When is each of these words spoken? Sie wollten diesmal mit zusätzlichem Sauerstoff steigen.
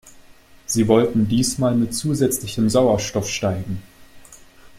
Sie 0.65 0.87
wollten 0.87 1.27
diesmal 1.27 1.75
mit 1.75 1.93
zusätzlichem 1.93 2.71
Sauerstoff 2.71 3.29
steigen. 3.29 3.83